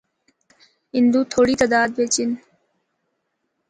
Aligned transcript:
ہندو 0.95 1.19
تھوڑی 1.33 1.53
تعداد 1.61 1.89
بچ 1.97 2.13
ہن۔ 2.21 2.31